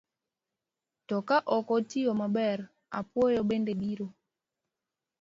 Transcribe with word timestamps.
To 1.07 1.17
ka 1.27 1.37
ok 1.57 1.67
otiyo 1.77 2.11
maber, 2.21 2.59
apuoyo 2.99 3.41
bende 3.49 3.73
biro. 3.81 4.07